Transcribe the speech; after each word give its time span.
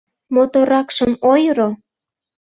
Моторракшым 0.33 1.11
ойыро. 1.31 1.69